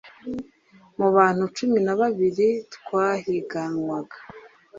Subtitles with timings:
[0.97, 4.17] Mu bantu cumi nababiri twahiganwaga